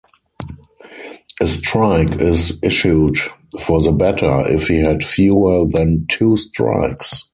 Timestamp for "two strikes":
6.09-7.25